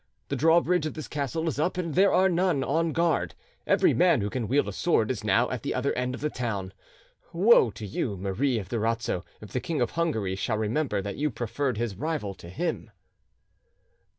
[0.29, 3.35] The drawbridge of this castle is up and there are none on guard;
[3.67, 6.29] every man who can wield a sword is now at the other end of the
[6.31, 6.73] town.
[7.31, 11.29] Woe to you, Marie of Durazzo, if the King of Hungary shall remember that you
[11.29, 12.89] preferred his rival to him!"